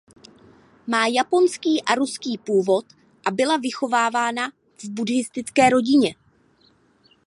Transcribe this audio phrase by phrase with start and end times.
[0.87, 2.85] Má japonský a ruský původ
[3.25, 4.51] a byla vychovávána
[4.91, 6.15] buddhistické rodině.